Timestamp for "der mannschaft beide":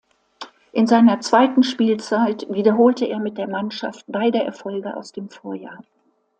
3.37-4.39